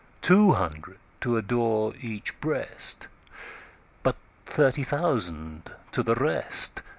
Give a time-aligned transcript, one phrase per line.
[0.21, 4.15] Two hundred to adore each Breast:But
[4.47, 6.81] thirty thousand to the rest.